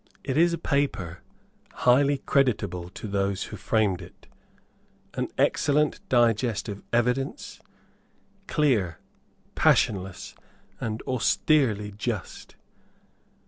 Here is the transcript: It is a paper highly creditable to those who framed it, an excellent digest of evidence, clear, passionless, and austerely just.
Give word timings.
It 0.23 0.35
is 0.35 0.51
a 0.51 0.57
paper 0.57 1.21
highly 1.85 2.17
creditable 2.17 2.89
to 2.89 3.07
those 3.07 3.43
who 3.43 3.55
framed 3.55 4.01
it, 4.01 4.25
an 5.13 5.27
excellent 5.37 5.99
digest 6.09 6.67
of 6.67 6.81
evidence, 6.91 7.59
clear, 8.47 8.97
passionless, 9.53 10.33
and 10.79 11.03
austerely 11.05 11.91
just. 11.91 12.55